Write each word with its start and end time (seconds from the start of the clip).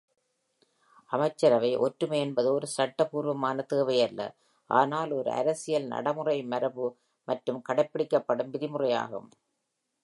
அமைச்சரவை 1.09 1.69
ஒற்றுமை 1.77 2.19
என்பது 2.19 2.53
ஒரு 2.53 2.67
சட்டபூர்வமான 2.77 3.65
தேவையல்ல, 3.73 4.21
ஆனால் 4.69 5.05
அது 5.05 5.15
ஒரு 5.15 5.31
அரசியல் 5.31 5.87
நடைமுறை 5.87 6.37
மரபு 6.45 6.87
மற்றும் 7.27 7.61
கடைப்பிடிக்கப்படும் 7.69 8.51
விதிமுறையாகும். 8.55 9.29